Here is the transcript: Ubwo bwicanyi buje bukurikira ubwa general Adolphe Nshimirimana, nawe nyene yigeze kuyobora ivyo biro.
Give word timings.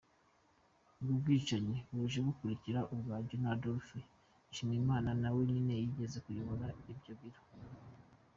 Ubwo 0.99 1.11
bwicanyi 1.21 1.77
buje 1.95 2.19
bukurikira 2.25 2.79
ubwa 2.93 3.15
general 3.29 3.55
Adolphe 3.57 3.97
Nshimirimana, 4.49 5.09
nawe 5.21 5.41
nyene 5.51 5.73
yigeze 5.81 6.17
kuyobora 6.25 6.65
ivyo 6.93 7.13
biro. 7.19 7.41